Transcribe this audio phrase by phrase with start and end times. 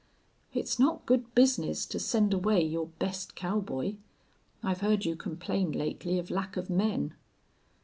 [0.51, 3.97] "It's not good business to send away your best cowboy.
[4.63, 7.13] I've heard you complain lately of lack of men."